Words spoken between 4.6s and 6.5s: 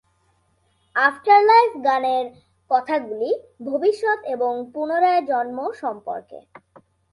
পুনরায় জন্ম সম্পর্কে।